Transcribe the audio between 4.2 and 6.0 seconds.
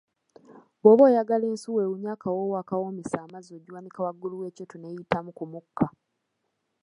w’ekyoto ne yitamu ku mukka.